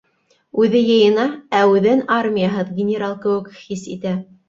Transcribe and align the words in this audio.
Үҙе 0.63 0.81
йыйына, 0.93 1.27
ә 1.59 1.61
үҙен 1.75 2.03
армияһыҙ 2.17 2.75
генерал 2.83 3.17
кеүек 3.29 3.57
хис 3.63 3.89
итә. 3.99 4.21